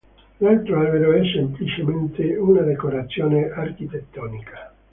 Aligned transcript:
L'altro 0.37 0.79
albero 0.79 1.11
è 1.11 1.21
semplicemente 1.31 2.35
una 2.37 2.61
decorazione 2.61 3.51
architettonica. 3.51 4.73